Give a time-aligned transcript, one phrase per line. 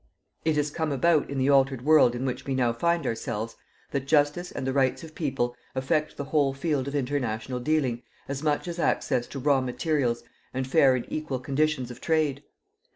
[0.43, 3.55] It has come about in the altered world in which we now find ourselves
[3.91, 8.41] that justice and the rights of peoples affect the whole field of international dealing as
[8.41, 10.23] much as access to raw materials
[10.55, 12.41] and fair and equal conditions of trade.